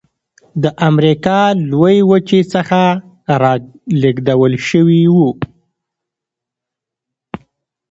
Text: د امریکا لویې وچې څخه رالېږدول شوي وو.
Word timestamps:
د 0.63 0.65
امریکا 0.89 1.39
لویې 1.69 2.01
وچې 2.09 2.41
څخه 2.53 2.81
رالېږدول 3.41 4.53
شوي 4.69 5.03
وو. 5.15 5.29